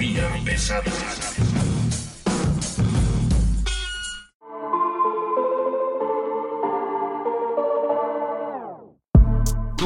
[0.00, 0.84] Economía pesada.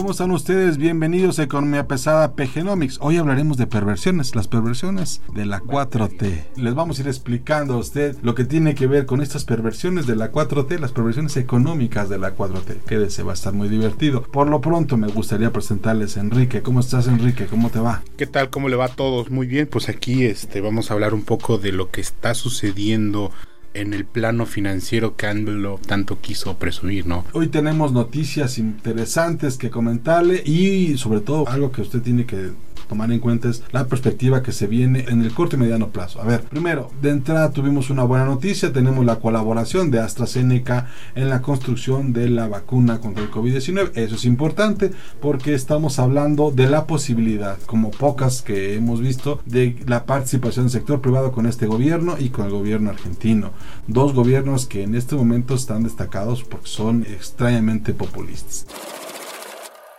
[0.03, 0.79] ¿Cómo están ustedes?
[0.79, 2.99] Bienvenidos a Economía Pesada PGnomics.
[3.01, 6.57] Hoy hablaremos de perversiones, las perversiones de la 4T.
[6.57, 10.09] Les vamos a ir explicando a usted lo que tiene que ver con estas perversiones
[10.09, 12.81] de la 4T, las perversiones económicas de la 4T.
[12.85, 14.23] Quédese, va a estar muy divertido.
[14.23, 16.63] Por lo pronto me gustaría presentarles a Enrique.
[16.63, 17.47] ¿Cómo estás Enrique?
[17.47, 18.03] ¿Cómo te va?
[18.17, 18.51] ¿Qué tal?
[18.51, 19.31] ¿Cómo le va a todos?
[19.31, 23.31] Muy bien, pues aquí este, vamos a hablar un poco de lo que está sucediendo
[23.75, 27.25] en el plano financiero que AMLO tanto quiso presumir, ¿no?
[27.33, 32.51] Hoy tenemos noticias interesantes que comentarle y sobre todo algo que usted tiene que
[32.93, 36.21] tomar en cuenta es la perspectiva que se viene en el corto y mediano plazo.
[36.21, 41.31] A ver, primero, de entrada tuvimos una buena noticia, tenemos la colaboración de AstraZeneca en
[41.31, 43.93] la construcción de la vacuna contra el COVID-19.
[43.95, 44.91] Eso es importante
[45.23, 50.73] porque estamos hablando de la posibilidad, como pocas que hemos visto, de la participación del
[50.73, 53.53] sector privado con este gobierno y con el gobierno argentino.
[53.87, 58.67] Dos gobiernos que en este momento están destacados porque son extrañamente populistas.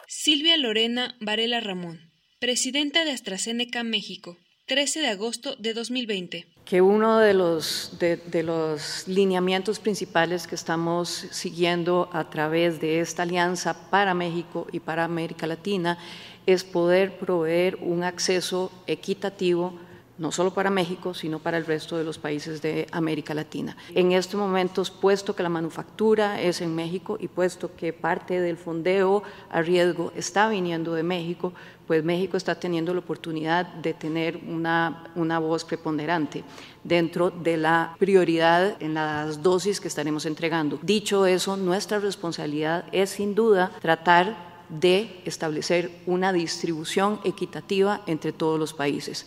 [0.08, 2.12] Silvia Lorena Varela Ramón,
[2.44, 6.45] presidenta de AstraZeneca México, 13 de agosto de 2020.
[6.66, 12.99] que uno de los, de, de los lineamientos principales que estamos siguiendo a través de
[12.99, 15.97] esta alianza para México y para América Latina
[16.45, 19.80] es poder proveer un acceso equitativo
[20.17, 23.75] no solo para México, sino para el resto de los países de América Latina.
[23.95, 28.58] En estos momentos, puesto que la manufactura es en México y puesto que parte del
[28.58, 31.54] fondeo a riesgo está viniendo de México,
[31.87, 36.43] pues México está teniendo la oportunidad de tener una, una voz preponderante
[36.83, 40.80] dentro de la prioridad en las dosis que estaremos entregando.
[40.82, 48.60] Dicho eso, nuestra responsabilidad es sin duda tratar de establecer una distribución equitativa entre todos
[48.60, 49.26] los países.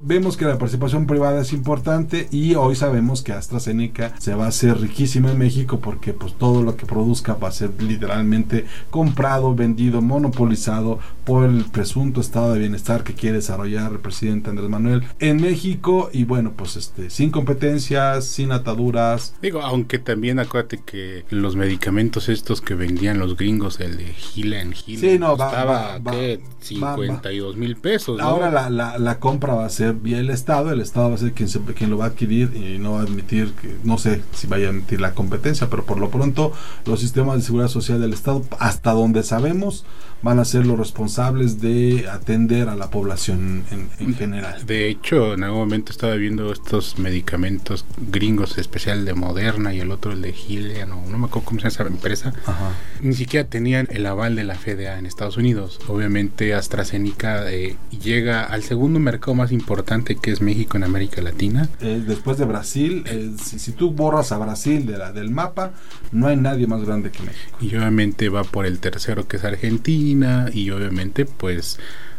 [0.00, 4.48] Vemos que la participación privada es importante y hoy sabemos que AstraZeneca se va a
[4.48, 9.56] hacer riquísima en México porque pues todo lo que produzca va a ser literalmente comprado,
[9.56, 15.02] vendido, monopolizado por el presunto estado de bienestar que quiere desarrollar el presidente Andrés Manuel
[15.18, 19.34] en México y bueno pues este sin competencias, sin ataduras.
[19.42, 24.60] Digo, aunque también acuérdate que los medicamentos estos que vendían los gringos, el de Gila
[24.62, 26.36] en Gila, Sí, no, costaba va- ¿qué?
[26.38, 28.18] va- 52 mil pesos.
[28.18, 28.24] ¿no?
[28.24, 31.18] Ahora la, la, la compra va a ser vía el Estado, el Estado va a
[31.18, 33.98] ser quien, se- quien lo va a adquirir y no va a admitir, que, no
[33.98, 36.52] sé si vaya a admitir la competencia, pero por lo pronto
[36.86, 39.84] los sistemas de seguridad social del Estado, hasta donde sabemos,
[40.22, 44.66] van a ser los responsables de atender a la población en, en general.
[44.66, 49.90] De hecho, en algún momento estaba viendo estos medicamentos gringos, especial de Moderna y el
[49.90, 52.32] otro el de Gilead, no, no me acuerdo cómo se llama esa empresa.
[52.46, 52.72] Ajá.
[53.00, 55.78] Ni siquiera tenían el aval de la FDA en Estados Unidos.
[55.86, 61.68] Obviamente AstraZeneca eh, llega al segundo mercado más importante que es México en América Latina.
[61.80, 65.72] Eh, después de Brasil, eh, si, si tú borras a Brasil de la, del mapa,
[66.10, 67.56] no hay nadie más grande que México.
[67.60, 70.07] Y obviamente va por el tercero que es Argentina
[70.52, 71.78] y obviamente pues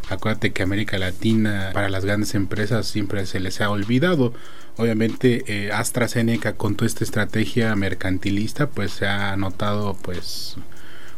[0.10, 4.34] acuérdate que América Latina para las grandes empresas siempre se les ha olvidado.
[4.78, 10.56] Obviamente eh, AstraZeneca con toda esta estrategia mercantilista pues se ha notado pues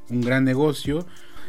[0.09, 1.05] un gran negocio.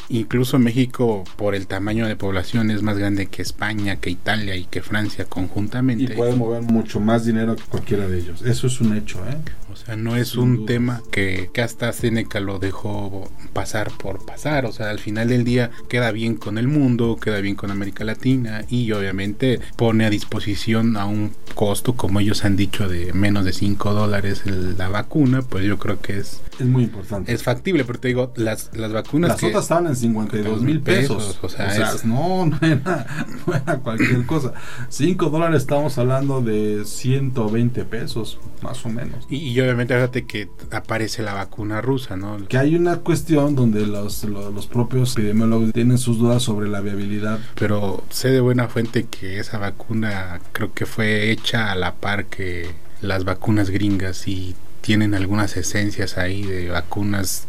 [0.08, 4.64] Incluso México por el tamaño de población es más grande que España, que Italia y
[4.64, 6.14] que Francia Y conjuntamente.
[6.14, 8.42] puede mover mucho más dinero que cualquiera de ellos.
[8.42, 9.36] Eso es un hecho, ¿eh?
[9.72, 10.66] O sea, no es Sin un dudas.
[10.66, 14.66] tema que, que hasta Seneca lo dejó pasar por pasar.
[14.66, 18.04] O sea, al final del día queda bien con el mundo, queda bien con América
[18.04, 23.46] Latina y obviamente pone a disposición a un costo, como ellos han dicho, de menos
[23.46, 25.40] de 5 dólares la vacuna.
[25.40, 27.32] Pues yo creo que es, Es muy importante.
[27.32, 29.46] es factible, pero te digo, las, las vacunas Las que...
[29.46, 31.16] otras estaban en 52 mil pesos.
[31.16, 33.06] pesos, O o sea, sea, es- no, no era,
[33.46, 34.52] no era cualquier cosa.
[34.88, 39.26] 5 dólares estamos hablando de 120 pesos, más o menos.
[39.30, 42.38] Y, y obviamente fíjate que aparece la vacuna rusa, ¿no?
[42.48, 46.80] Que hay una cuestión donde los, los, los propios epidemiólogos tienen sus dudas sobre la
[46.80, 47.38] viabilidad.
[47.54, 52.26] Pero sé de buena fuente que esa vacuna creo que fue hecha a la par
[52.26, 57.46] que las vacunas gringas y tienen algunas esencias ahí de vacunas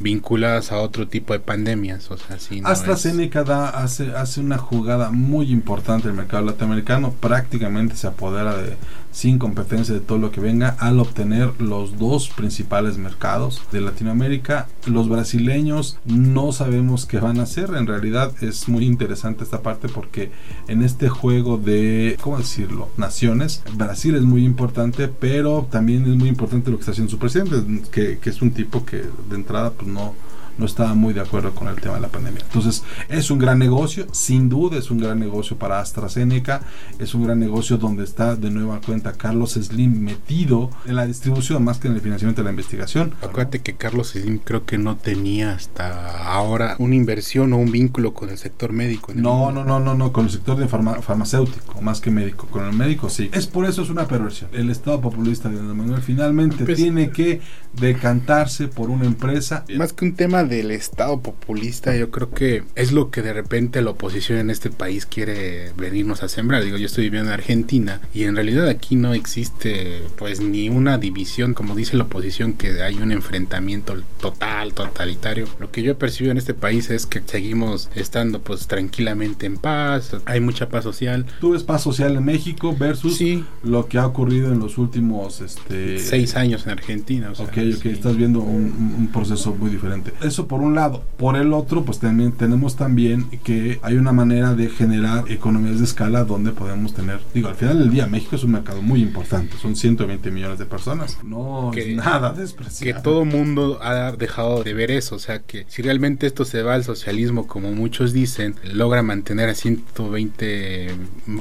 [0.00, 2.10] vinculadas a otro tipo de pandemias.
[2.10, 6.46] O sea, sí, no AstraZeneca da, hace, hace una jugada muy importante en el mercado
[6.46, 8.76] latinoamericano, prácticamente se apodera de
[9.12, 14.68] sin competencia de todo lo que venga al obtener los dos principales mercados de Latinoamérica.
[14.86, 19.88] Los brasileños no sabemos qué van a hacer, en realidad es muy interesante esta parte
[19.88, 20.30] porque
[20.68, 22.88] en este juego de, ¿cómo decirlo?
[22.96, 27.18] Naciones, Brasil es muy importante, pero también es muy importante lo que está haciendo su
[27.18, 27.56] presidente,
[27.90, 30.14] que, que es un tipo que de entrada pues no
[30.58, 32.42] no estaba muy de acuerdo con el tema de la pandemia.
[32.42, 36.62] Entonces, es un gran negocio, sin duda es un gran negocio para AstraZeneca,
[36.98, 41.64] es un gran negocio donde está de nueva cuenta Carlos Slim metido en la distribución
[41.64, 43.14] más que en el financiamiento de la investigación.
[43.22, 48.14] Acuérdate que Carlos Slim creo que no tenía hasta ahora una inversión o un vínculo
[48.14, 49.12] con el sector médico.
[49.14, 52.46] no, no, no, no, no, con el sector de farmacéutico, más que médico.
[52.46, 53.30] Con el médico sí.
[53.32, 54.50] Es por eso es una perversión.
[54.52, 57.40] El Estado populista de Manuel finalmente pues tiene que
[57.74, 59.64] decantarse por una empresa.
[59.76, 63.80] Más que un tema del Estado populista, yo creo que es lo que de repente
[63.80, 66.64] la oposición en este país quiere venirnos a sembrar.
[66.64, 70.98] Digo, yo estoy viviendo en Argentina y en realidad aquí no existe pues ni una
[70.98, 75.46] división, como dice la oposición, que hay un enfrentamiento total, totalitario.
[75.58, 79.56] Lo que yo he percibido en este país es que seguimos estando pues tranquilamente en
[79.56, 81.26] paz, hay mucha paz social.
[81.40, 83.22] Tú ves paz social en México versus
[83.62, 87.30] lo que ha ocurrido en los últimos este, seis años en Argentina.
[87.30, 90.12] ok, ok, estás viendo un, un proceso muy diferente.
[90.30, 91.02] Eso por un lado.
[91.16, 95.84] Por el otro, pues también tenemos también que hay una manera de generar economías de
[95.84, 99.56] escala donde podemos tener, digo, al final del día México es un mercado muy importante,
[99.60, 102.94] son 120 millones de personas, no es nada despreciable.
[102.94, 106.62] Que todo mundo ha dejado de ver eso, o sea que si realmente esto se
[106.62, 110.94] va al socialismo como muchos dicen, logra mantener a 120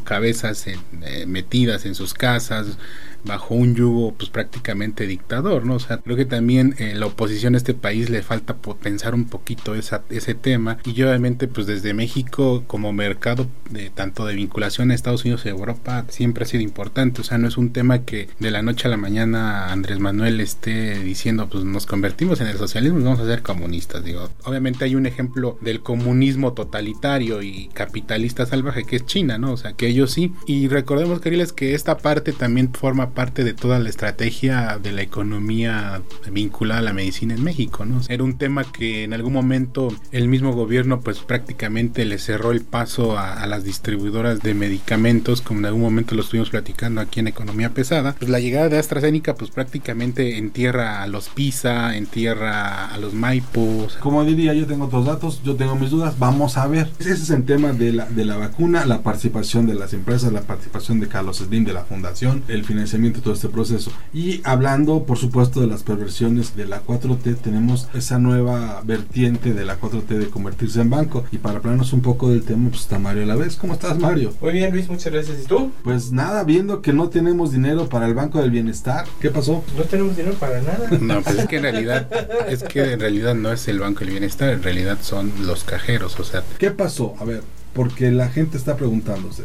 [0.04, 2.80] cabezas eh, metidas en sus casas,
[3.24, 5.76] bajo un yugo pues prácticamente dictador, ¿no?
[5.76, 9.26] O sea, creo que también eh, la oposición a este país le falta pensar un
[9.26, 14.92] poquito esa, ese tema y obviamente pues desde México como mercado de tanto de vinculación
[14.92, 18.00] a Estados Unidos y Europa siempre ha sido importante, o sea, no es un tema
[18.00, 22.48] que de la noche a la mañana Andrés Manuel esté diciendo pues nos convertimos en
[22.48, 27.42] el socialismo y vamos a ser comunistas, digo, obviamente hay un ejemplo del comunismo totalitario
[27.42, 29.54] y capitalista salvaje que es China, ¿no?
[29.54, 33.54] O sea, que ellos sí y recordemos queridos que esta parte también forma parte de
[33.54, 36.02] toda la estrategia de la economía
[36.32, 38.02] vinculada a la medicina en México, ¿no?
[38.08, 42.62] Era un tema que en algún momento el mismo gobierno pues prácticamente le cerró el
[42.62, 47.28] paso a, las distribuidoras de medicamentos, como en algún momento lo estuvimos platicando aquí en
[47.28, 48.16] Economía Pesada.
[48.18, 53.98] Pues la llegada de AstraZeneca pues prácticamente entierra a los PISA, entierra a los Maipos.
[53.98, 56.92] Como diría, yo tengo otros datos, yo tengo mis dudas, vamos a ver.
[57.00, 60.42] Ese es el tema de la, de la vacuna, la participación de las empresas, la
[60.42, 63.92] participación de Carlos Slim, de la fundación, el financiamiento todo este proceso.
[64.14, 69.66] Y hablando, por supuesto, de las perversiones de la 4T, tenemos esa nueva vertiente de
[69.66, 71.24] la 4T de convertirse en banco.
[71.32, 73.56] Y para hablarnos un poco del tema, pues está Mario a la vez.
[73.56, 74.34] ¿Cómo estás, Mario?
[74.42, 75.44] Muy bien, Luis, muchas gracias.
[75.44, 75.72] ¿Y tú?
[75.84, 79.64] Pues nada, viendo que no tenemos dinero para el Banco del Bienestar, ¿qué pasó?
[79.78, 80.90] No tenemos dinero para nada.
[81.00, 82.08] No, pues es que en realidad,
[82.50, 86.20] es que en realidad no es el Banco del Bienestar, en realidad son los cajeros,
[86.20, 86.44] o sea.
[86.58, 87.16] ¿Qué pasó?
[87.20, 87.42] A ver,
[87.74, 89.44] porque la gente está preguntándose.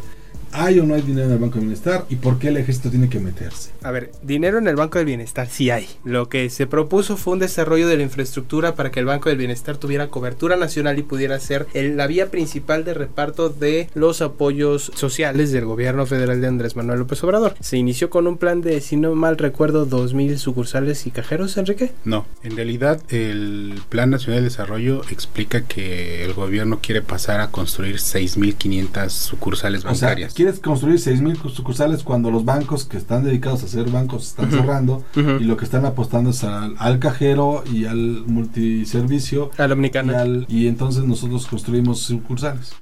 [0.57, 2.05] ¿Hay o no hay dinero en el Banco del Bienestar?
[2.09, 3.71] ¿Y por qué el ejército tiene que meterse?
[3.83, 5.85] A ver, dinero en el Banco del Bienestar sí hay.
[6.05, 9.37] Lo que se propuso fue un desarrollo de la infraestructura para que el Banco del
[9.37, 14.93] Bienestar tuviera cobertura nacional y pudiera ser la vía principal de reparto de los apoyos
[14.95, 17.55] sociales del gobierno federal de Andrés Manuel López Obrador.
[17.59, 21.91] Se inició con un plan de, si no mal recuerdo, 2.000 sucursales y cajeros, Enrique.
[22.05, 27.51] No, en realidad el Plan Nacional de Desarrollo explica que el gobierno quiere pasar a
[27.51, 33.67] construir 6.500 sucursales bancarias quieres construir 6.000 sucursales cuando los bancos que están dedicados a
[33.67, 37.97] ser bancos están cerrando y lo que están apostando es al, cajero y al
[38.27, 39.49] multiservicio.
[39.57, 40.23] Al omnicana.
[40.47, 42.73] Y, y entonces nosotros construimos sucursales.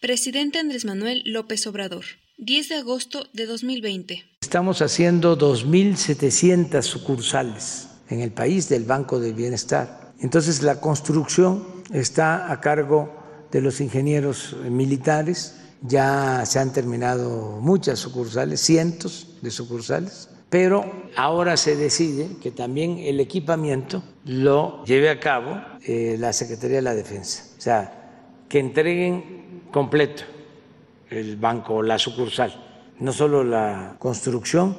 [0.00, 2.04] Presidente Andrés Manuel López Obrador,
[2.38, 4.24] 10 de agosto de 2020.
[4.42, 10.12] Estamos haciendo 2.700 sucursales en el país del Banco del Bienestar.
[10.20, 13.12] Entonces la construcción está a cargo
[13.50, 20.84] de los ingenieros militares ya se han terminado muchas sucursales, cientos de sucursales, pero
[21.16, 26.82] ahora se decide que también el equipamiento lo lleve a cabo eh, la Secretaría de
[26.82, 30.24] la Defensa, o sea, que entreguen completo
[31.10, 32.54] el banco, la sucursal,
[33.00, 34.76] no solo la construcción,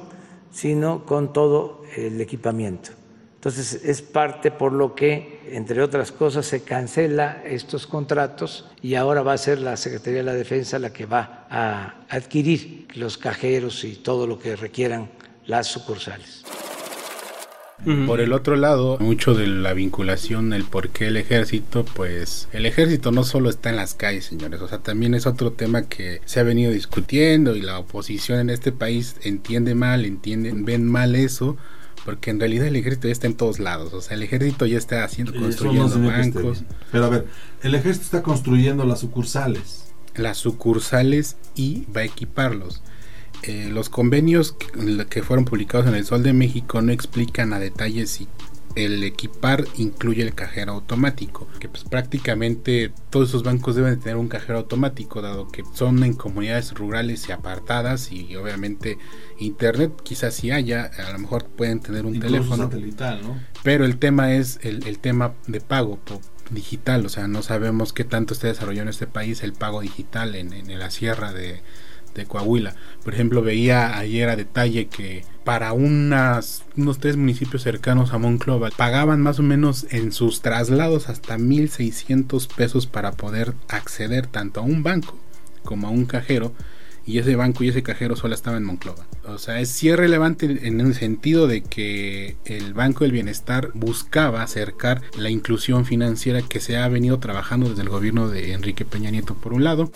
[0.52, 2.90] sino con todo el equipamiento.
[3.44, 9.20] Entonces es parte por lo que, entre otras cosas, se cancela estos contratos y ahora
[9.20, 13.84] va a ser la Secretaría de la Defensa la que va a adquirir los cajeros
[13.84, 15.10] y todo lo que requieran
[15.44, 16.42] las sucursales.
[18.06, 22.64] Por el otro lado, mucho de la vinculación, el por qué el ejército, pues el
[22.64, 26.22] ejército no solo está en las calles, señores, o sea, también es otro tema que
[26.24, 31.14] se ha venido discutiendo y la oposición en este país entiende mal, entienden, ven mal
[31.14, 31.58] eso
[32.04, 33.94] porque en realidad el ejército ya está en todos lados.
[33.94, 36.64] O sea, el ejército ya está haciendo, construyendo bancos.
[36.92, 37.26] Pero a ver,
[37.62, 39.86] el ejército está construyendo las sucursales.
[40.14, 42.82] Las sucursales y va a equiparlos.
[43.42, 47.58] Eh, los convenios que, que, fueron publicados en el Sol de México no explican a
[47.58, 48.28] detalle si
[48.74, 54.28] el equipar incluye el cajero automático, que pues prácticamente todos esos bancos deben tener un
[54.28, 58.98] cajero automático, dado que son en comunidades rurales y apartadas y obviamente
[59.38, 62.64] internet quizás si haya, a lo mejor pueden tener un teléfono.
[62.64, 63.40] satelital, ¿no?
[63.62, 65.98] Pero el tema es el, el tema de pago
[66.50, 70.34] digital, o sea, no sabemos qué tanto está desarrollado en este país el pago digital
[70.34, 71.62] en, en la sierra de,
[72.14, 72.74] de Coahuila.
[73.02, 76.62] Por ejemplo, veía ayer a detalle que para unos
[77.00, 82.86] tres municipios cercanos a Monclova pagaban más o menos en sus traslados hasta 1.600 pesos
[82.86, 85.18] para poder acceder tanto a un banco
[85.62, 86.52] como a un cajero
[87.06, 89.06] y ese banco y ese cajero solo estaba en Monclova.
[89.26, 94.42] O sea, es sí relevante en el sentido de que el Banco del Bienestar buscaba
[94.42, 99.10] acercar la inclusión financiera que se ha venido trabajando desde el gobierno de Enrique Peña
[99.10, 99.90] Nieto por un lado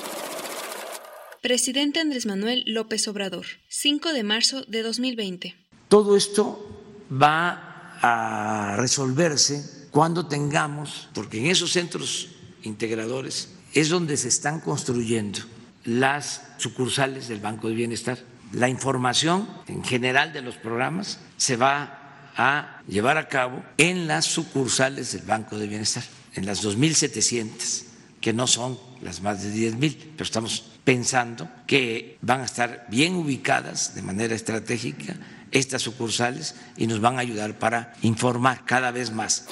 [1.41, 5.55] Presidente Andrés Manuel López Obrador, 5 de marzo de 2020.
[5.89, 12.31] Todo esto va a resolverse cuando tengamos, porque en esos centros
[12.65, 15.39] integradores es donde se están construyendo
[15.85, 18.19] las sucursales del Banco de Bienestar.
[18.53, 24.25] La información en general de los programas se va a llevar a cabo en las
[24.25, 26.03] sucursales del Banco de Bienestar,
[26.35, 27.85] en las 2.700,
[28.21, 33.15] que no son las más de 10.000, pero estamos pensando que van a estar bien
[33.15, 35.17] ubicadas de manera estratégica
[35.51, 39.47] estas sucursales y nos van a ayudar para informar cada vez más.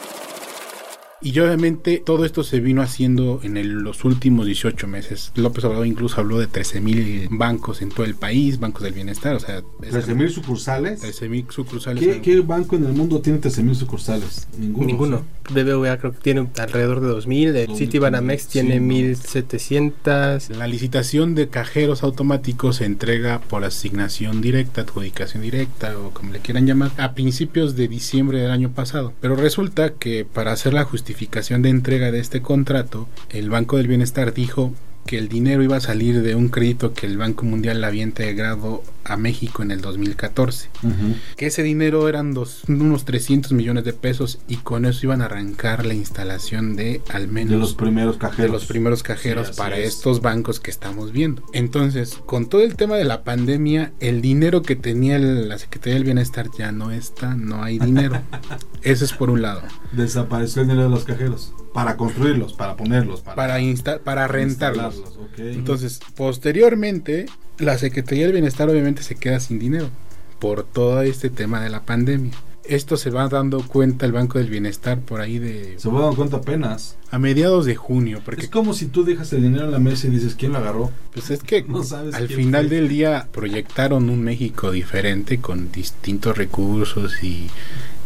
[1.23, 5.33] Y obviamente todo esto se vino haciendo en los últimos 18 meses.
[5.35, 9.35] López Obrador incluso habló de 13 mil bancos en todo el país, bancos del bienestar,
[9.35, 9.63] o sea...
[9.81, 11.01] 13 mil sucursales.
[11.01, 12.03] 13 mil sucursales.
[12.03, 14.47] ¿Qué, ¿Qué, banco en el mundo tiene 13 mil sucursales?
[14.59, 14.87] Ninguno.
[14.87, 15.23] Ninguno.
[15.51, 20.51] BBVA creo que tiene alrededor de 2000, el Citibanamex tiene sí, 1700.
[20.51, 26.41] La licitación de cajeros automáticos se entrega por asignación directa, adjudicación directa o como le
[26.41, 29.13] quieran llamar, a principios de diciembre del año pasado.
[29.21, 33.77] Pero resulta que para hacer la justicia justificación de entrega de este contrato, el Banco
[33.77, 34.75] del Bienestar dijo
[35.07, 38.83] que el dinero iba a salir de un crédito que el Banco Mundial había integrado
[39.05, 40.69] a México en el 2014.
[40.83, 41.15] Uh -huh.
[41.37, 45.27] Que ese dinero eran dos, unos 300 millones de pesos y con eso iban a
[45.27, 49.53] arrancar la instalación de al menos de los primeros cajeros, de los primeros cajeros sí,
[49.57, 49.95] para es.
[49.95, 51.43] estos bancos que estamos viendo.
[51.53, 55.95] Entonces, con todo el tema de la pandemia, el dinero que tenía el, la Secretaría
[55.95, 58.21] del Bienestar ya no está, no hay dinero.
[58.83, 59.63] eso es por un lado.
[59.93, 65.03] Desapareció el dinero de los cajeros para construirlos, para ponerlos, para, para, insta para rentarlos.
[65.33, 65.55] Okay.
[65.55, 67.27] Entonces, posteriormente,
[67.59, 69.91] la Secretaría del Bienestar obviamente se queda sin dinero
[70.39, 72.33] por todo este tema de la pandemia.
[72.65, 75.75] Esto se va dando cuenta el Banco del Bienestar por ahí de...
[75.79, 76.97] Se va dando cuenta apenas.
[77.11, 78.23] A mediados de junio.
[78.25, 80.59] Porque es como si tú dejas el dinero en la mesa y dices, ¿quién lo
[80.59, 80.91] agarró?
[81.13, 81.83] Pues es que no
[82.15, 82.77] al final fue.
[82.77, 87.51] del día proyectaron un México diferente con distintos recursos y,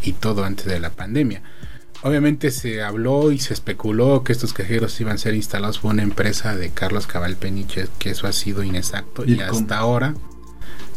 [0.02, 1.40] y todo antes de la pandemia.
[2.02, 6.02] Obviamente se habló y se especuló que estos cajeros iban a ser instalados por una
[6.02, 10.14] empresa de Carlos Cabal Peniche, que eso ha sido inexacto y, y hasta ahora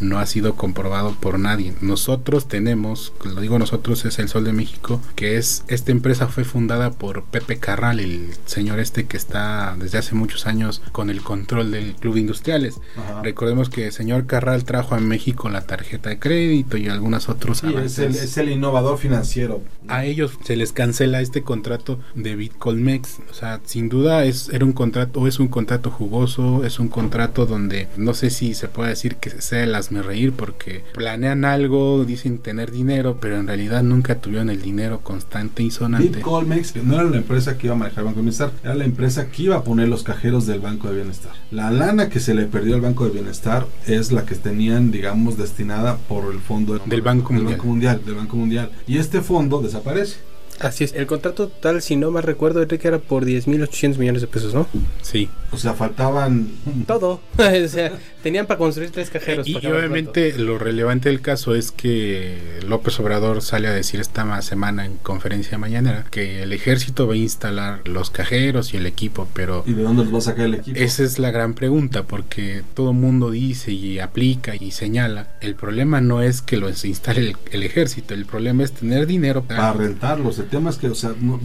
[0.03, 1.73] no ha sido comprobado por nadie.
[1.81, 6.43] Nosotros tenemos, lo digo nosotros, es el Sol de México, que es, esta empresa fue
[6.43, 11.21] fundada por Pepe Carral, el señor este que está desde hace muchos años con el
[11.21, 12.79] control del Club Industriales.
[12.97, 13.21] Ajá.
[13.23, 17.59] Recordemos que el señor Carral trajo a México la tarjeta de crédito y algunos otros
[17.59, 17.99] sí, avances.
[17.99, 19.61] Es el, es el innovador financiero.
[19.87, 23.19] A ellos se les cancela este contrato de Bitcolmex.
[23.29, 27.45] O sea, sin duda es, era un contrato, es un contrato jugoso, es un contrato
[27.45, 32.03] donde no sé si se puede decir que sea el me reír porque planean algo,
[32.05, 36.09] dicen tener dinero, pero en realidad nunca tuvieron el dinero constante y sonante.
[36.09, 38.85] Bitcolmex no era la empresa que iba a manejar el Banco de Bienestar, era la
[38.85, 41.33] empresa que iba a poner los cajeros del Banco de Bienestar.
[41.51, 45.37] La lana que se le perdió al Banco de Bienestar es la que tenían, digamos,
[45.37, 47.57] destinada por el fondo del Banco, del Mundial.
[47.57, 48.71] Banco Mundial, del Banco Mundial.
[48.87, 50.17] Y este fondo desaparece.
[50.59, 54.27] Así es, el contrato total, si no más recuerdo, Enrique, era por 10.800 millones de
[54.27, 54.67] pesos, ¿no?
[55.01, 55.29] Sí.
[55.51, 56.49] O sea, faltaban...
[56.87, 57.21] Todo.
[57.37, 57.93] o sea,
[58.23, 59.47] tenían para construir tres cajeros.
[59.47, 64.41] Y, para obviamente lo relevante del caso es que López Obrador sale a decir esta
[64.41, 69.27] semana en conferencia mañanera que el ejército va a instalar los cajeros y el equipo,
[69.33, 70.79] pero ¿Y de dónde los va a sacar el equipo?
[70.79, 75.27] esa es la gran pregunta porque todo el mundo dice y aplica y señala.
[75.41, 79.43] El problema no es que los instale el, el ejército, el problema es tener dinero
[79.43, 80.39] Para rentarlos.
[80.39, 81.39] El tema es que, o sea, no,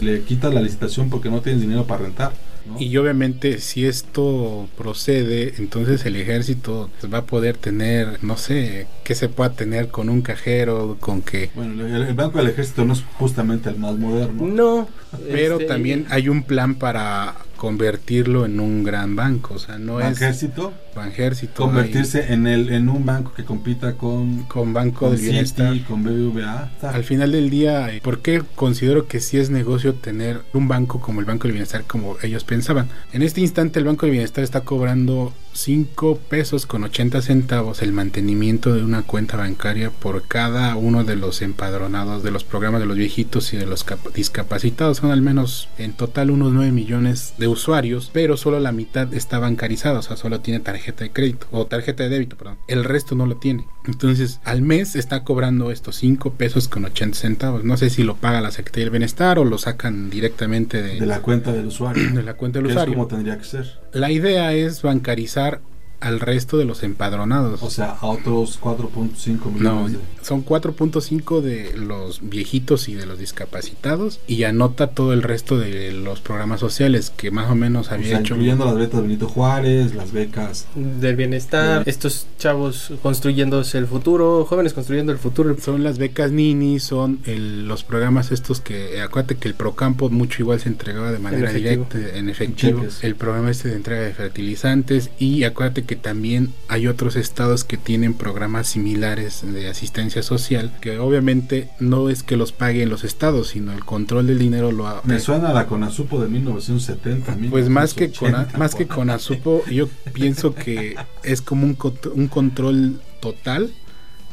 [0.00, 2.32] le quita la licitación porque no tienes dinero para rentar.
[2.66, 2.80] ¿no?
[2.80, 9.14] Y obviamente si esto procede, entonces el ejército va a poder tener, no sé, qué
[9.14, 11.50] se pueda tener con un cajero, con que...
[11.54, 14.46] Bueno, el, el Banco del Ejército no es justamente el más moderno.
[14.46, 14.88] No.
[15.30, 20.00] Pero este, también hay un plan para convertirlo en un gran banco, o sea, no
[20.00, 25.12] es Ejército, Banjército, convertirse en el en un banco que compita con, con Banco con
[25.16, 25.72] del Bienestar.
[25.72, 26.70] Citi, con BBVA.
[26.82, 31.00] Al final del día, eh, ¿por qué considero que sí es negocio tener un banco
[31.00, 32.88] como el Banco del Bienestar como ellos pensaban?
[33.12, 37.92] En este instante el Banco del Bienestar está cobrando 5 pesos con 80 centavos el
[37.92, 42.86] mantenimiento de una cuenta bancaria por cada uno de los empadronados de los programas de
[42.86, 44.98] los viejitos y de los cap- discapacitados.
[44.98, 49.38] Son al menos en total unos 9 millones de usuarios, pero solo la mitad está
[49.38, 52.58] bancarizada, o sea, solo tiene tarjeta de crédito o tarjeta de débito, perdón.
[52.68, 53.66] El resto no lo tiene.
[53.86, 57.64] Entonces, al mes está cobrando estos 5 pesos con 80 centavos.
[57.64, 61.06] No sé si lo paga la Secretaría del Bienestar o lo sacan directamente de, de
[61.06, 62.10] la cuenta del usuario.
[62.14, 62.94] de la cuenta del que es usuario.
[62.94, 63.80] como tendría que ser.
[63.92, 65.60] La idea es bancarizar
[66.00, 67.62] al resto de los empadronados.
[67.62, 69.92] O sea, a otros 4.5 no, millones.
[69.92, 75.58] de- son 4.5 de los viejitos y de los discapacitados y anota todo el resto
[75.58, 78.34] de los programas sociales que más o menos o había sea, hecho.
[78.34, 80.66] incluyendo las becas Benito Juárez, las becas.
[80.74, 85.56] Del bienestar, estos chavos construyéndose el futuro, jóvenes construyendo el futuro.
[85.60, 90.42] Son las becas Nini, son el- los programas estos que, acuérdate que el Procampo mucho
[90.42, 93.04] igual se entregaba de manera directa, en efectivo, cheques.
[93.04, 97.76] el programa este de entrega de fertilizantes y acuérdate que también hay otros estados que
[97.76, 103.48] tienen programas similares de asistencia social, que obviamente no es que los paguen los estados,
[103.48, 105.00] sino el control del dinero lo ha...
[105.04, 107.36] Me suena a la Conasupo de 1970.
[107.50, 111.64] Pues más que, con, 1980, más que por- con Azupo, yo pienso que es como
[111.66, 111.76] un,
[112.14, 113.70] un control total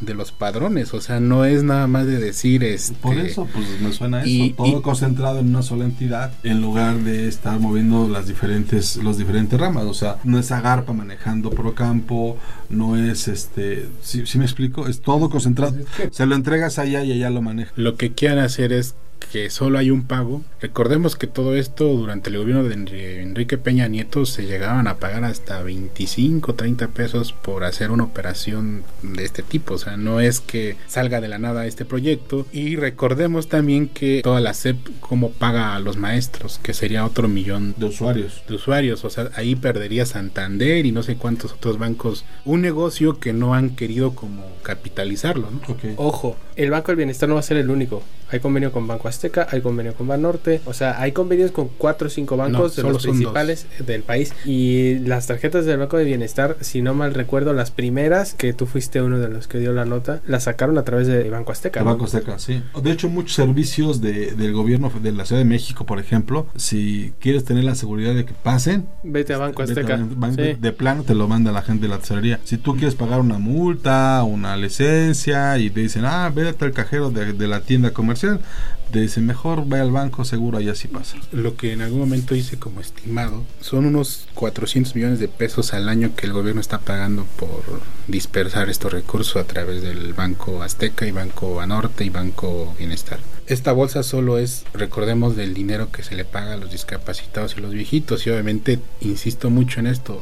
[0.01, 3.65] de los padrones, o sea, no es nada más de decir este Por eso, pues
[3.81, 4.29] me suena eso.
[4.29, 8.97] y- todo y- concentrado en una sola entidad, en lugar de estar moviendo las diferentes,
[8.97, 9.85] los diferentes ramas.
[9.85, 12.37] O sea, no es Agarpa manejando Procampo,
[12.69, 13.87] no es este.
[14.01, 14.87] Si me explico?
[14.87, 15.75] Es todo concentrado.
[16.11, 17.71] Se lo entregas allá y allá lo maneja.
[17.75, 18.93] Lo que quieren hacer es
[19.31, 20.41] que solo hay un pago.
[20.61, 24.97] Recordemos que todo esto durante el gobierno de Enri- Enrique Peña Nieto se llegaban a
[24.97, 29.73] pagar hasta 25, 30 pesos por hacer una operación de este tipo.
[29.73, 32.45] O sea, no es que salga de la nada este proyecto.
[32.53, 37.27] Y recordemos también que toda la SEP como paga a los maestros, que sería otro
[37.27, 38.43] millón De usuarios.
[38.47, 43.19] de usuarios, o sea, ahí perdería Santander y no sé cuántos otros bancos, un negocio
[43.19, 45.49] que no han querido como capitalizarlo.
[45.97, 48.03] Ojo, el Banco del Bienestar no va a ser el único.
[48.29, 52.07] Hay convenio con Banco Azteca, hay convenio con Banorte, o sea, hay convenios con cuatro
[52.07, 54.33] o cinco bancos No, de los principales del país.
[54.45, 58.65] Y las tarjetas del Banco de Bienestar, si no mal recuerdo, las primeras que tú
[58.65, 61.79] fuiste uno de los que dio la nota, las sacaron a través de Banco Azteca.
[61.79, 61.91] El ¿no?
[61.91, 62.61] Banco Azteca, sí.
[62.81, 67.13] De hecho, muchos servicios de, del gobierno de la Ciudad de México, por ejemplo, si
[67.19, 69.95] quieres tener la seguridad de que pasen, Vete a Banco Azteca.
[69.95, 70.41] a ban- Sí.
[70.41, 72.39] de, de plano te lo manda la gente de la tesorería.
[72.43, 77.09] Si tú quieres pagar una multa, una licencia y te dicen, ah, vete al cajero
[77.09, 81.17] de, de la tienda comercial, te dicen, mejor ve al banco seguro, y así pasa.
[81.31, 85.89] Lo que en algún momento hice como estimado son unos 400 millones de pesos al
[85.89, 87.63] año que el gobierno está pagando por
[88.07, 93.19] dispersar estos recursos a través del Banco Azteca y Banco Banorte y Banco Bienestar.
[93.47, 97.61] Esta bolsa solo es, recordemos, del dinero que se le paga a los discapacitados y
[97.61, 100.21] los viejitos y obviamente, insisto mucho en esto,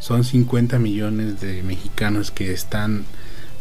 [0.00, 3.06] son 50 millones de mexicanos que están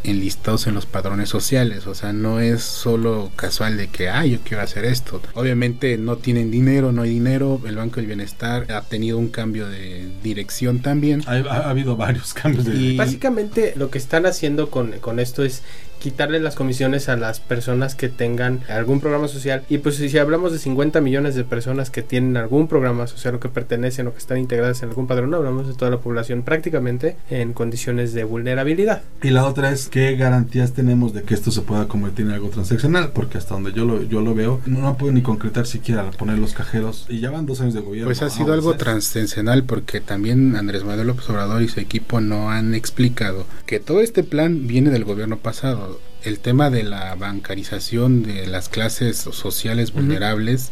[0.04, 4.40] enlistados en los padrones sociales, o sea, no es solo casual de que, ah, yo
[4.44, 5.22] quiero hacer esto.
[5.34, 9.68] Obviamente no tienen dinero, no hay dinero, el Banco del Bienestar ha tenido un cambio
[9.70, 11.24] de dirección también.
[11.26, 12.76] Ha, ha habido varios cambios de...
[12.76, 15.62] Y- Básicamente lo que están haciendo con, con esto es
[16.04, 20.52] quitarle las comisiones a las personas que tengan algún programa social y pues si hablamos
[20.52, 24.18] de 50 millones de personas que tienen algún programa social o que pertenecen o que
[24.18, 29.02] están integradas en algún padrón, hablamos de toda la población prácticamente en condiciones de vulnerabilidad.
[29.22, 32.50] Y la otra es qué garantías tenemos de que esto se pueda convertir en algo
[32.50, 36.12] transaccional, porque hasta donde yo lo, yo lo veo, no, no puedo ni concretar siquiera
[36.12, 37.06] poner los cajeros.
[37.08, 38.08] Y ya van dos años de gobierno.
[38.10, 41.70] Pues ha sido Ah, algo o sea, transcensional porque también Andrés Manuel López Obrador y
[41.70, 45.93] su equipo no han explicado que todo este plan viene del gobierno pasado.
[46.24, 50.72] El tema de la bancarización de las clases sociales vulnerables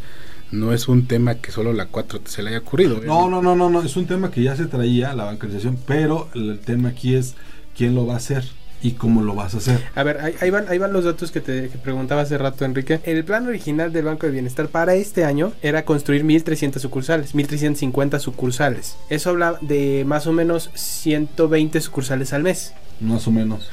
[0.52, 3.02] no es un tema que solo la 4 se le haya ocurrido.
[3.06, 6.30] No, no, no, no, no, es un tema que ya se traía, la bancarización, pero
[6.36, 7.36] el tema aquí es
[7.76, 8.44] quién lo va a hacer
[8.84, 9.84] y cómo lo vas a hacer.
[9.96, 12.66] A ver, ahí, ahí van, ahí van los datos que te que preguntaba hace rato,
[12.66, 13.00] Enrique.
[13.04, 18.20] El plan original del Banco de Bienestar para este año era construir 1.300 sucursales, 1.350
[18.20, 18.98] sucursales.
[19.10, 22.74] Eso habla de más o menos 120 sucursales al mes.
[23.00, 23.70] Más o menos.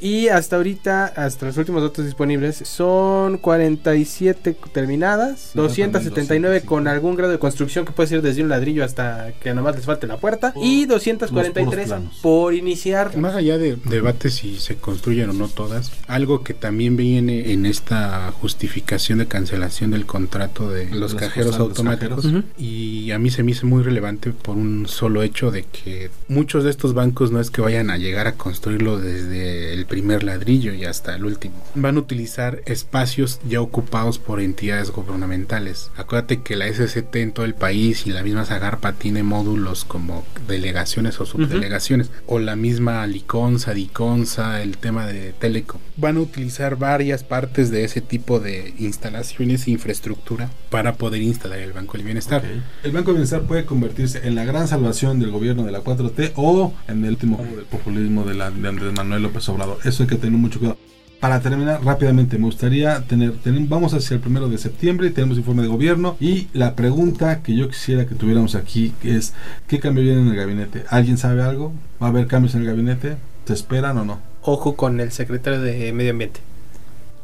[0.00, 6.84] Y hasta ahorita, hasta los últimos datos disponibles, son 47 terminadas, No, 279 también con
[6.84, 6.90] 250.
[6.90, 9.84] algún grado de construcción que puede ser desde un ladrillo hasta que nada más les
[9.84, 10.52] falte la puerta.
[10.56, 12.18] y Los 243 puros planos.
[12.22, 13.16] por iniciar.
[13.16, 17.66] Más allá de debate si se construyen o no todas, algo que también viene en
[17.66, 22.26] esta justificación de cancelación del contrato de los cajeros los automáticos
[22.58, 26.64] y a mí se me hizo muy relevante por un solo hecho de que muchos
[26.64, 30.72] de estos bancos no es que vayan a llegar a construirlo desde el primer ladrillo
[30.72, 31.56] y hasta el último.
[31.74, 35.90] Van a utilizar espacios ya ocupados por entidades gubernamentales.
[35.96, 40.24] Acuérdate que la SCT en todo el país y la misma Zagarpa tiene módulos como
[40.46, 45.80] delegaciones o subdelegaciones o la misma Liconza, Diconza, el tema de Teleco.
[45.96, 51.58] Van a utilizar varias partes de ese tipo de instalaciones e infraestructura para poder instalar
[51.58, 52.44] el Banco del Bienestar.
[52.84, 56.32] El Banco de Bienestar puede convertirse en la gran salvación del gobierno de la 4T
[56.36, 59.79] o en el último del populismo de, la, de Andrés Manuel López Obrador.
[59.84, 60.78] Eso hay que tener mucho cuidado.
[61.20, 65.60] Para terminar rápidamente, me gustaría tener, tener- vamos hacia el primero de septiembre, tenemos informe
[65.62, 69.34] de gobierno y la pregunta que yo quisiera que tuviéramos aquí es,
[69.68, 70.84] ¿qué cambio viene en el gabinete?
[70.88, 71.74] ¿Alguien sabe algo?
[72.02, 73.16] ¿Va a haber cambios en el gabinete?
[73.44, 74.18] ¿Se esperan o no?
[74.42, 76.40] Ojo con el secretario de Medio Ambiente.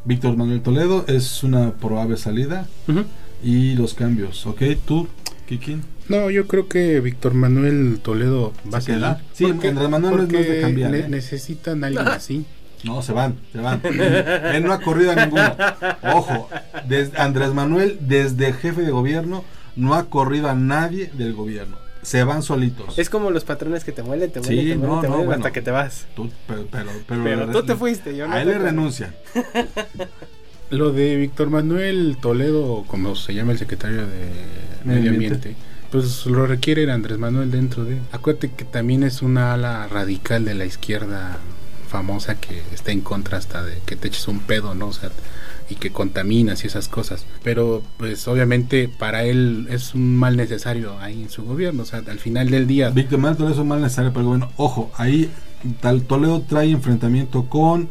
[0.05, 2.67] Víctor Manuel Toledo es una probable salida
[3.43, 4.63] y los cambios, ¿ok?
[4.85, 5.09] ¿Tú,
[5.49, 5.83] Kikin?
[6.09, 9.21] No, yo creo que Víctor Manuel Toledo va a ¿Se queda?
[9.33, 9.55] seguir.
[9.61, 11.09] Sí, Andrés Manuel no es porque de cambiar, ne- ¿eh?
[11.09, 12.45] necesitan a alguien así.
[12.85, 13.81] No, se van, se van.
[13.85, 15.57] Él no ha corrido a ninguno.
[16.15, 16.49] Ojo,
[16.87, 21.79] desde Andrés Manuel, desde jefe de gobierno, no ha corrido a nadie del gobierno.
[22.03, 22.97] Se van solitos.
[22.99, 25.17] Es como los patrones que te muelen, te Sí, muelen, te muelen, no, te no,
[25.17, 25.33] bueno.
[25.33, 26.07] hasta que te vas.
[26.15, 29.15] Tú, pero, pero, pero, Pero tú te fuiste, yo no A él te le renuncia.
[30.71, 34.05] Lo de Víctor Manuel Toledo, como se llama el secretario de
[34.85, 35.35] Medio Medio Ambiente.
[35.49, 35.57] Ambiente,
[35.97, 37.99] pues lo requiere Andrés Manuel dentro de.
[38.13, 41.39] Acuérdate que también es una ala radical de la izquierda
[41.89, 44.89] famosa que está en contra hasta de que te eches un pedo, ¿no?
[44.89, 45.11] O sea,
[45.71, 47.25] y que contaminas y esas cosas.
[47.43, 51.85] Pero pues obviamente para él es un mal necesario ahí en su gobierno.
[51.85, 54.53] O sea, al final del día Víctor Manuel es un mal necesario para el gobierno.
[54.59, 55.31] Ojo, ahí
[55.81, 57.89] tal, Toledo trae enfrentamiento con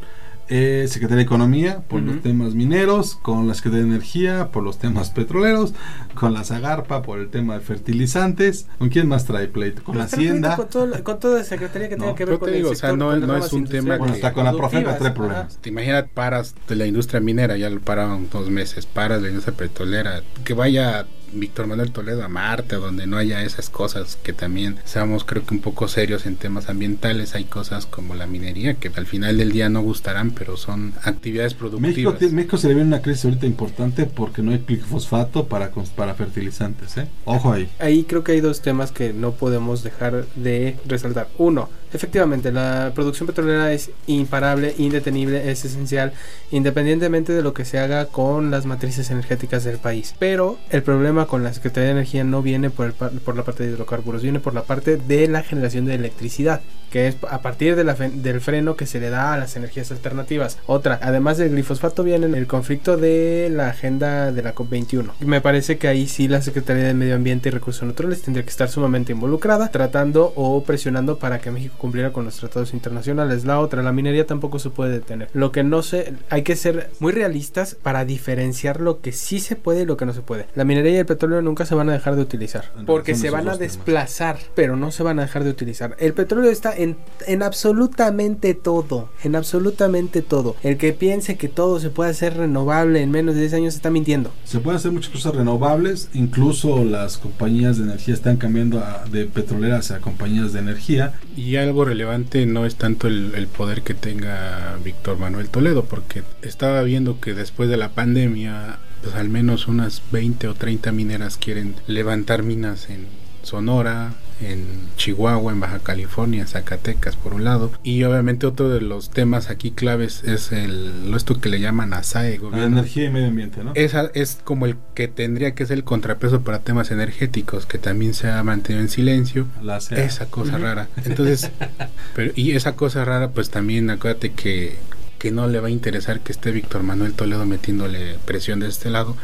[0.50, 4.78] eh, Secretaría de Economía por los temas mineros, con la Secretaría de Energía por los
[4.78, 5.74] temas petroleros,
[6.14, 8.68] con la Zagarpa por el tema de fertilizantes.
[8.78, 9.84] ¿Con quién más trae pleito?
[9.84, 10.56] Con la Hacienda.
[10.56, 12.58] Con, todo, con toda la secretaría que No, tenga que ver yo con te el
[12.62, 14.52] digo, o sea, sector, no- con las no es un tema Bueno, hasta con la
[14.52, 15.14] productivas, trae ajá.
[15.16, 15.58] problemas.
[15.62, 19.30] Te imaginas, paras de la industria minera, ya lo pararon dos meses, paras de la
[19.30, 21.06] industria petrolera, que vaya
[21.40, 25.54] Víctor Manuel Toledo a Marte, donde no haya esas cosas, que también seamos creo que
[25.54, 29.52] un poco serios en temas ambientales, hay cosas como la minería que al final del
[29.52, 32.18] día no gustarán, pero son actividades productivas.
[32.20, 36.14] ti- México se le viene una crisis ahorita importante porque no hay fosfato para, para
[36.14, 36.98] fertilizantes.
[36.98, 37.08] ¿eh?
[37.26, 37.70] Ojo ahí.
[37.80, 41.28] Ahí creo que hay dos temas que no podemos dejar de resaltar.
[41.38, 46.14] Uno, efectivamente, la producción petrolera es imparable, indetenible, es esencial,
[46.52, 50.14] independientemente de lo que se haga con las matrices energéticas del país.
[50.20, 53.44] Pero el problema con la Secretaría de Energía no viene por, el par- por la
[53.44, 57.42] parte de hidrocarburos, viene por la parte de la generación de electricidad, que es a
[57.42, 60.58] partir del freno que se le da a las energías alternativas.
[60.66, 65.12] Otra, además del glifosfato, viene el conflicto de la agenda de la COP21.
[65.20, 68.50] Me parece que ahí sí la Secretaría de Medio Ambiente y Recursos Naturales tendría que
[68.50, 73.46] estar sumamente involucrada, tratando o presionando para que México cumpliera con los tratados internacionales.
[73.46, 75.30] La otra, la minería tampoco se puede detener.
[75.34, 79.56] Lo que no se, hay que ser muy realistas para diferenciar lo que sí se
[79.56, 80.48] puede y lo que no se puede.
[80.56, 83.42] La minería y el petróleo nunca se van a dejar de utilizar, porque se van
[83.48, 83.60] a temas.
[83.60, 85.96] desplazar, pero no se van a dejar de utilizar.
[86.00, 90.56] El petróleo está en, en absolutamente todo, en absolutamente todo.
[90.64, 93.92] El que piense que todo se puede hacer renovable en menos de 10 años está
[93.92, 94.32] mintiendo.
[94.44, 99.26] Se pueden hacer muchas cosas renovables, incluso las compañías de energía están cambiando a- de
[99.26, 101.14] petroleras a compañías de energía.
[101.36, 106.24] Y algo relevante no es tanto el, el poder que tenga Víctor Manuel Toledo, porque
[106.42, 111.38] estaba viendo que después de la pandemia, pues al menos unas 20 o 30 mineras
[111.38, 113.08] quieren levantar minas en
[113.44, 114.66] Sonora, en
[114.98, 117.72] Chihuahua, en Baja California, Zacatecas por un lado.
[117.84, 121.94] Y obviamente otro de los temas aquí claves es el, lo esto que le llaman
[121.94, 122.80] ASAE, La gobierno.
[122.80, 123.72] energía y medio ambiente, ¿no?
[123.76, 128.14] Esa es como el que tendría que ser el contrapeso para temas energéticos, que también
[128.14, 129.48] se ha mantenido en silencio.
[129.62, 129.78] La.
[129.78, 130.88] Esa cosa rara.
[131.04, 131.52] Entonces,
[132.16, 134.76] pero, y esa cosa rara, pues también acuérdate que,
[135.20, 138.90] que no le va a interesar que esté Víctor Manuel Toledo metiéndole presión de este
[138.90, 139.16] lado,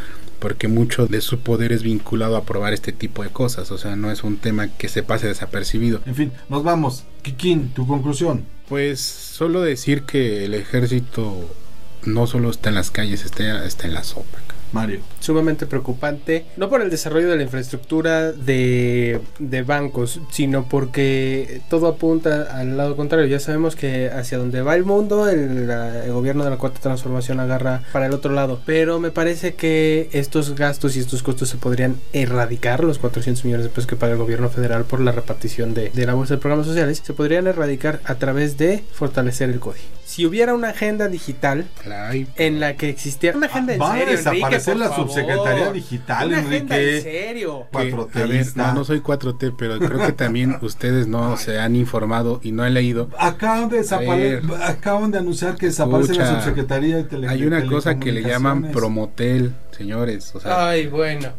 [0.41, 3.95] porque mucho de su poder es vinculado a aprobar este tipo de cosas, o sea,
[3.95, 6.01] no es un tema que se pase desapercibido.
[6.07, 7.03] En fin, nos vamos.
[7.21, 8.43] Kikín, tu conclusión.
[8.67, 11.47] Pues solo decir que el ejército
[12.05, 14.39] no solo está en las calles, está, está en la sopa.
[14.73, 15.01] Mario.
[15.21, 21.87] Sumamente preocupante, no por el desarrollo de la infraestructura de, de, bancos, sino porque todo
[21.87, 23.27] apunta al lado contrario.
[23.27, 27.39] Ya sabemos que hacia donde va el mundo, el, el, gobierno de la cuarta transformación
[27.39, 28.61] agarra para el otro lado.
[28.65, 33.65] Pero me parece que estos gastos y estos costos se podrían erradicar, los 400 millones
[33.65, 36.41] de pesos que paga el gobierno federal por la repartición de, de la bolsa de
[36.41, 39.85] programas sociales, se podrían erradicar a través de fortalecer el código.
[40.11, 41.67] Si hubiera una agenda digital
[42.35, 45.10] en la que existiera una agenda ah, en serio, Enrique, favor.
[45.11, 46.97] Subsecretaría digital, Una Enrique.
[46.97, 47.67] en serio.
[47.71, 48.15] 4T.
[48.23, 52.39] A ver, no, no soy 4T, pero creo que también ustedes no se han informado
[52.43, 53.09] y no han leído.
[53.17, 57.99] Acaban de, desapare- acaban de anunciar que desaparece la subsecretaría de tele Hay una cosa
[57.99, 58.71] que le llaman.
[58.71, 60.33] Promotel, señores.
[60.35, 61.29] O sea, Ay, bueno.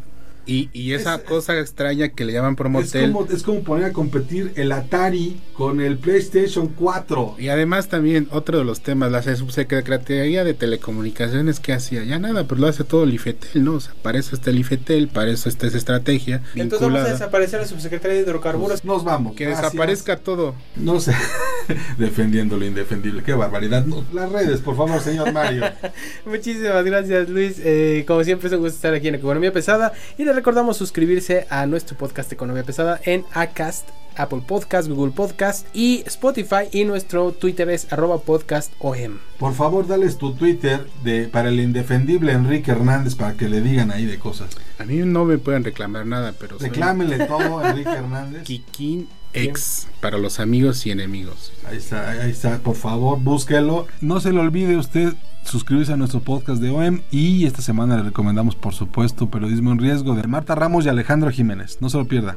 [0.46, 3.12] Y, y esa es- cosa extraña que le llaman Es Promotel.
[3.12, 7.37] como, es como poner a competir el Atari con el PlayStation 4.
[7.38, 12.44] Y además también otro de los temas, la subsecretaría de telecomunicaciones que hacía ya nada,
[12.48, 13.74] pero lo hace todo el IFETEL, ¿no?
[13.74, 17.12] O sea, para eso está el IFETEL, para eso está esa estrategia Entonces vamos a
[17.12, 18.85] desaparecer la subsecretaría de hidrocarburos.
[18.85, 19.35] Nos vamos.
[19.37, 19.72] Que Gracias.
[19.72, 20.55] desaparezca todo.
[20.76, 21.12] No sé.
[21.98, 23.22] Defendiendo lo indefendible.
[23.22, 23.85] Qué barbaridad.
[23.85, 25.64] No, las redes, por favor, señor Mario.
[26.27, 27.61] Muchísimas gracias, Luis.
[27.62, 29.92] Eh, como siempre, es un gusto estar aquí en Economía Pesada.
[30.18, 35.66] Y les recordamos suscribirse a nuestro podcast Economía Pesada en Acast, Apple Podcast, Google Podcast
[35.75, 36.68] y Spotify.
[36.72, 39.18] Y nuestro Twitter es arroba podcast OM.
[39.38, 43.90] Por favor, dales tu Twitter de, para el indefendible Enrique Hernández para que le digan
[43.90, 44.57] ahí de cosas.
[44.79, 48.42] A mí no me pueden reclamar nada, pero soy Reclámenle todo a Enrique Hernández.
[48.44, 51.53] Kikín X para los amigos y enemigos.
[51.66, 53.87] Ahí está, ahí está, por favor, búsquelo.
[54.01, 55.14] No se le olvide usted
[55.45, 59.79] suscribirse a nuestro podcast de OEM y esta semana le recomendamos, por supuesto, Periodismo en
[59.79, 61.79] Riesgo de Marta Ramos y Alejandro Jiménez.
[61.81, 62.37] No se lo pierda.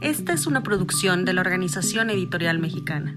[0.00, 3.16] Esta es una producción de la Organización Editorial Mexicana.